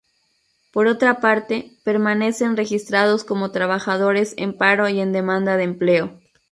[0.73, 6.19] Por otra parte, permanecen registrados como trabajadores en paro y en demanda de empleo.